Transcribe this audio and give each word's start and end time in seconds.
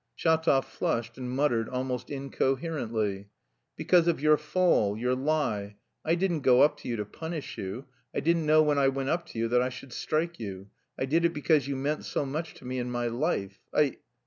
Shatov 0.17 0.65
flushed 0.65 1.19
and 1.19 1.29
muttered 1.29 1.69
almost 1.69 2.09
incoherently: 2.09 3.29
"Because 3.75 4.07
of 4.07 4.19
your 4.19 4.35
fall... 4.35 4.97
your 4.97 5.13
lie. 5.13 5.75
I 6.03 6.15
didn't 6.15 6.39
go 6.41 6.61
up 6.63 6.77
to 6.77 6.87
you 6.89 6.95
to 6.95 7.05
punish 7.05 7.55
you... 7.55 7.85
I 8.11 8.19
didn't 8.19 8.47
know 8.47 8.63
when 8.63 8.79
I 8.79 8.87
went 8.87 9.09
up 9.09 9.27
to 9.27 9.37
you 9.37 9.47
that 9.49 9.61
I 9.61 9.69
should 9.69 9.93
strike 9.93 10.39
you... 10.39 10.71
I 10.97 11.05
did 11.05 11.23
it 11.23 11.35
because 11.35 11.67
you 11.67 11.75
meant 11.75 12.05
so 12.05 12.25
much 12.25 12.55
to 12.55 12.65
me 12.65 12.79
in 12.79 12.89
my 12.89 13.05
life... 13.05 13.59
I..." 13.75 13.97